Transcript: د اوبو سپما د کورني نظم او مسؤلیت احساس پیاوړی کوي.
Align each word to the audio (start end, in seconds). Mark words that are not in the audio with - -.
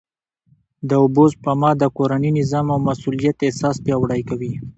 د 0.89 0.91
اوبو 1.03 1.23
سپما 1.33 1.71
د 1.81 1.83
کورني 1.95 2.29
نظم 2.37 2.65
او 2.73 2.79
مسؤلیت 2.89 3.37
احساس 3.47 3.75
پیاوړی 3.85 4.21
کوي. 4.29 4.53